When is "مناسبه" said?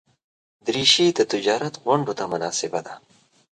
2.33-2.79